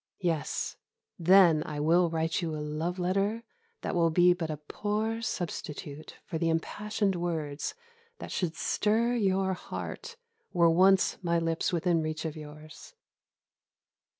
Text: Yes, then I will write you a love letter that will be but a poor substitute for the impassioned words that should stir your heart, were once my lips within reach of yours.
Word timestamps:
Yes, 0.23 0.77
then 1.19 1.61
I 1.63 1.79
will 1.79 2.09
write 2.09 2.41
you 2.41 2.55
a 2.55 2.57
love 2.57 2.97
letter 2.97 3.43
that 3.81 3.93
will 3.93 4.09
be 4.09 4.33
but 4.33 4.49
a 4.49 4.57
poor 4.57 5.21
substitute 5.21 6.15
for 6.25 6.39
the 6.39 6.49
impassioned 6.49 7.15
words 7.15 7.75
that 8.17 8.31
should 8.31 8.55
stir 8.55 9.13
your 9.13 9.53
heart, 9.53 10.15
were 10.53 10.71
once 10.71 11.19
my 11.21 11.37
lips 11.37 11.71
within 11.71 12.01
reach 12.01 12.25
of 12.25 12.35
yours. 12.35 12.95